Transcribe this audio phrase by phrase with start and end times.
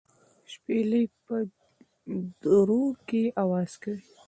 [0.51, 1.35] شپېلۍ په
[2.41, 4.03] درو کې اواز کوي.